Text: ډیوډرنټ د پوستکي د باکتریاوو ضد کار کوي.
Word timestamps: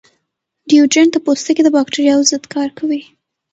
ډیوډرنټ 0.69 1.11
د 1.13 1.17
پوستکي 1.25 1.61
د 1.63 1.69
باکتریاوو 1.75 2.27
ضد 2.31 2.43
کار 2.53 2.69
کوي. 2.79 3.01